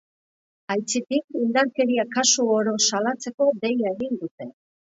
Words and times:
Aitzitik, 0.75 1.23
indarkeria 1.41 2.07
kasu 2.17 2.47
oro 2.55 2.75
salatzeko 2.89 3.51
deia 3.63 3.95
egin 3.95 4.21
dute. 4.27 4.53